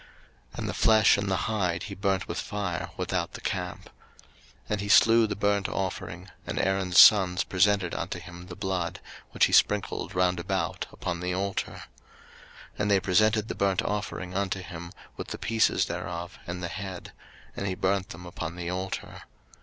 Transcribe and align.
03:009:011 0.53 0.57
And 0.59 0.69
the 0.69 0.73
flesh 0.73 1.17
and 1.19 1.29
the 1.29 1.35
hide 1.37 1.83
he 1.83 1.93
burnt 1.93 2.27
with 2.27 2.39
fire 2.39 2.89
without 2.97 3.33
the 3.33 3.39
camp. 3.41 3.81
03:009:012 3.83 3.91
And 4.69 4.81
he 4.81 4.89
slew 4.89 5.27
the 5.27 5.35
burnt 5.35 5.69
offering; 5.69 6.31
and 6.47 6.57
Aaron's 6.57 6.97
sons 6.97 7.43
presented 7.43 7.93
unto 7.93 8.17
him 8.19 8.47
the 8.47 8.55
blood, 8.55 8.99
which 9.29 9.45
he 9.45 9.51
sprinkled 9.53 10.15
round 10.15 10.39
about 10.39 10.87
upon 10.91 11.19
the 11.19 11.35
altar. 11.35 11.73
03:009:013 12.79 12.79
And 12.79 12.89
they 12.89 12.99
presented 12.99 13.47
the 13.47 13.53
burnt 13.53 13.83
offering 13.83 14.33
unto 14.33 14.61
him, 14.63 14.91
with 15.17 15.27
the 15.27 15.37
pieces 15.37 15.85
thereof, 15.85 16.39
and 16.47 16.63
the 16.63 16.67
head: 16.69 17.11
and 17.55 17.67
he 17.67 17.75
burnt 17.75 18.09
them 18.09 18.25
upon 18.25 18.55
the 18.55 18.71
altar. 18.71 19.21